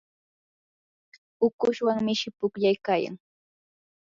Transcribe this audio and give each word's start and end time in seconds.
ukushwan 1.47 1.97
mishi 2.05 2.29
pukllaykayan. 2.37 3.15